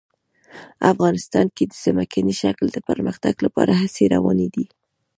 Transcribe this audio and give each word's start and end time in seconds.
افغانستان 0.91 1.47
کې 1.55 1.63
د 1.67 1.71
ځمکني 1.83 2.33
شکل 2.41 2.67
د 2.73 2.77
پرمختګ 2.89 3.35
لپاره 3.45 3.71
هڅې 3.81 4.05
روانې 4.15 4.47
دي. 4.55 4.65